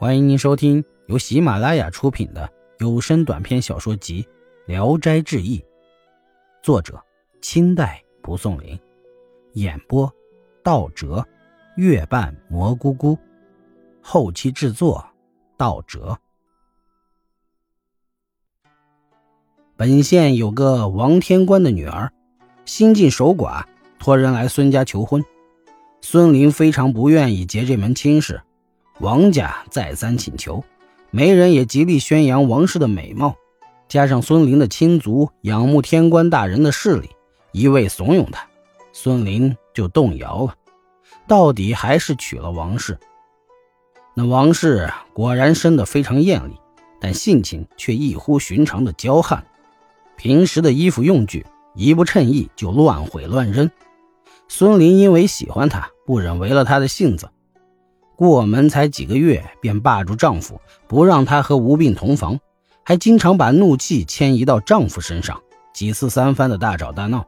[0.00, 4.22] 欢迎您收听由喜马拉雅出品的有声短篇小说集
[4.64, 5.58] 《聊斋志异》，
[6.62, 6.98] 作者
[7.42, 8.80] 清代蒲松龄，
[9.52, 10.10] 演播
[10.64, 11.22] 道哲、
[11.76, 13.18] 月半蘑菇菇，
[14.00, 15.04] 后期制作
[15.58, 16.18] 道哲。
[19.76, 22.10] 本县有个王天官的女儿，
[22.64, 23.62] 新晋守寡，
[23.98, 25.22] 托人来孙家求婚。
[26.00, 28.40] 孙林非常不愿意结这门亲事。
[29.00, 30.62] 王家再三请求，
[31.10, 33.34] 媒人也极力宣扬王氏的美貌，
[33.88, 37.08] 加上孙林的亲族仰慕天官大人的势力，
[37.52, 38.46] 一味怂恿他，
[38.92, 40.54] 孙林就动摇了，
[41.26, 42.98] 到底还是娶了王氏。
[44.14, 46.52] 那王氏果然生得非常艳丽，
[47.00, 49.46] 但性情却异乎寻常的娇悍，
[50.18, 53.70] 平时的衣服用具一不称意就乱毁乱扔。
[54.46, 57.30] 孙林因为喜欢她，不忍违了她的性子。
[58.20, 62.38] 过门才几个月，便霸住丈夫，不让她和吴病同房，
[62.84, 65.40] 还经常把怒气迁移到丈夫身上，
[65.72, 67.24] 几次三番的大吵大闹。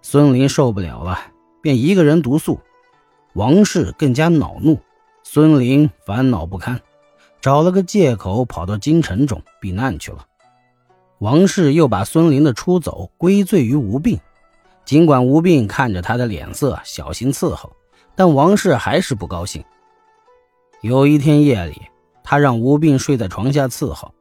[0.00, 1.18] 孙林受不了了，
[1.60, 2.60] 便一个人独宿。
[3.34, 4.78] 王氏更加恼怒，
[5.24, 6.80] 孙林烦恼不堪，
[7.40, 10.24] 找了个借口跑到京城中避难去了。
[11.18, 14.16] 王氏又把孙林的出走归罪于吴病，
[14.84, 17.72] 尽管吴病看着他的脸色小心伺候，
[18.14, 19.64] 但王氏还是不高兴。
[20.80, 21.82] 有一天夜里，
[22.22, 24.14] 他让吴病睡在床下伺候，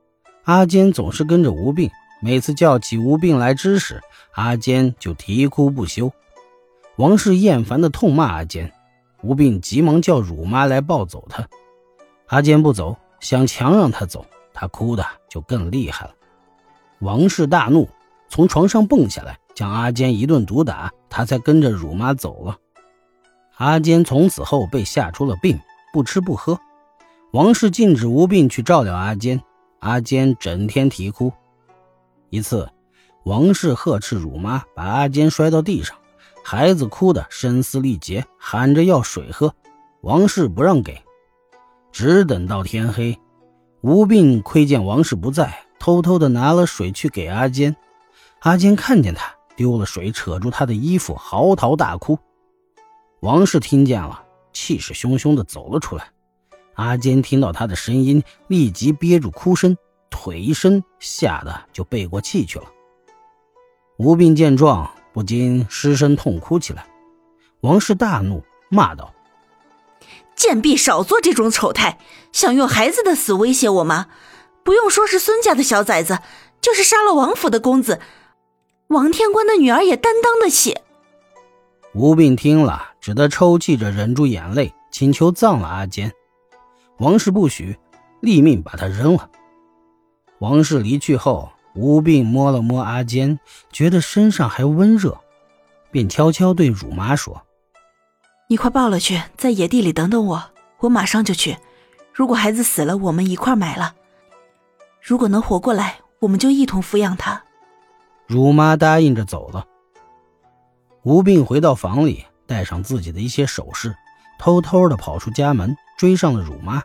[0.43, 1.91] 阿坚总是跟着吴病。
[2.19, 6.11] 每次叫起吴病来之时，阿坚就啼哭不休。
[6.95, 8.73] 王氏厌烦地痛骂阿坚，
[9.21, 11.47] 吴病急忙叫乳妈来抱走他。
[12.25, 16.13] 阿坚不走，想强让他走，他哭的就更厉害了。
[17.01, 17.87] 王氏大怒，
[18.29, 22.57] 从床上蹦下来，将阿坚一顿毒打，他才跟着乳妈走了。
[23.57, 25.59] 阿坚从此后被吓出了病。
[25.91, 26.59] 不吃不喝，
[27.31, 29.41] 王氏禁止吴病去照料阿坚，
[29.79, 31.31] 阿坚整天啼哭。
[32.29, 32.69] 一次，
[33.23, 35.97] 王氏呵斥辱骂，把阿坚摔到地上，
[36.43, 39.53] 孩子哭得声嘶力竭，喊着要水喝，
[40.01, 41.01] 王氏不让给，
[41.91, 43.17] 只等到天黑。
[43.81, 47.75] 吴病窥见王氏不在，偷偷的拿了水去给阿坚，
[48.39, 52.19] 阿坚看见他丢了水，扯住他的衣服，嚎啕大哭。
[53.21, 54.23] 王氏听见了。
[54.57, 56.09] 气势汹汹地走了出来，
[56.73, 59.77] 阿坚听到他的声音，立即憋住哭声，
[60.09, 62.65] 腿一伸，吓得就背过气去了。
[63.99, 66.87] 吴病见状，不禁失声痛哭起来。
[67.61, 69.13] 王氏大怒，骂道
[70.35, 71.99] ：“贱婢，少做这种丑态，
[72.31, 74.07] 想用孩子的死威胁我吗？
[74.63, 76.17] 不用说是孙家的小崽子，
[76.59, 78.01] 就是杀了王府的公子，
[78.87, 80.79] 王天官的女儿也担当得起。”
[81.93, 86.11] 吴病听了，只得抽泣着忍住眼泪，请求葬了阿坚。
[86.97, 87.79] 王氏不许，
[88.19, 89.29] 立命把他扔了。
[90.39, 93.39] 王氏离去后，吴病摸了摸阿坚，
[93.71, 95.17] 觉得身上还温热，
[95.89, 97.43] 便悄悄对乳妈说
[98.49, 100.43] ：“你快抱了去，在野地里等等我，
[100.79, 101.55] 我马上就去。
[102.13, 103.93] 如果孩子死了，我们一块埋了；
[105.01, 107.41] 如果能活过来，我们就一同抚养他。”
[108.27, 109.65] 乳妈答应着走了。
[111.03, 113.95] 吴病回到房里，带上自己的一些首饰，
[114.39, 116.81] 偷偷的跑出家门，追上了乳妈。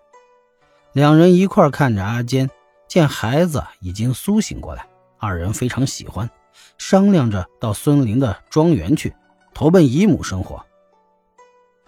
[0.92, 2.50] 两人一块看着阿坚，
[2.88, 4.84] 见孩子已经苏醒过来，
[5.18, 6.28] 二人非常喜欢，
[6.76, 9.14] 商量着到孙林的庄园去，
[9.54, 10.62] 投奔姨母生活。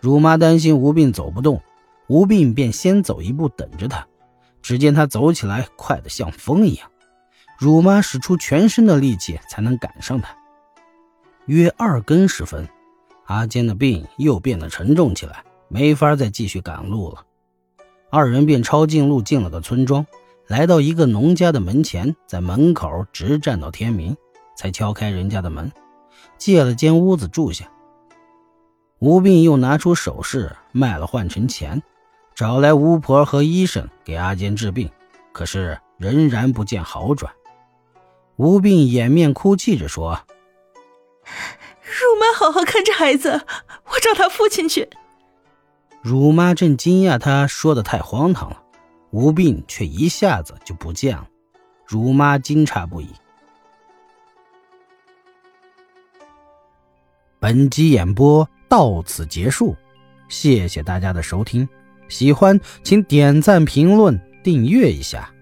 [0.01, 1.63] 乳妈担心吴病走不动，
[2.07, 4.07] 吴病便先走一步等着他。
[4.63, 6.91] 只见他走起来快得像风一样，
[7.59, 10.35] 乳妈使出全身的力气才能赶上他。
[11.45, 12.67] 约二更时分，
[13.27, 17.25] 阿坚的病又变得沉重起来，没法再继续赶路了。
[18.11, 20.07] 二人便抄近路进了个村庄，
[20.47, 24.17] 来到一个农家的门前，在门口直站到天明，
[24.57, 25.73] 才敲开人家的门，
[26.37, 27.69] 借了间屋子住下。
[29.01, 31.83] 吴病又拿出首饰卖了换成钱，
[32.35, 34.91] 找来巫婆和医生给阿坚治病，
[35.33, 37.33] 可是仍然不见好转。
[38.37, 40.21] 吴病掩面哭泣着说。
[42.15, 43.45] 乳妈好好看着孩子，
[43.87, 44.89] 我找他父亲去。
[46.01, 48.63] 乳妈正惊讶他说的太荒唐了，
[49.11, 51.27] 吴病却一下子就不见了。
[51.85, 53.09] 乳妈惊诧不已。
[57.41, 59.75] 本集演播到此结束，
[60.29, 61.69] 谢谢大家的收听，
[62.09, 65.34] 喜欢请点赞、评论、订阅一下。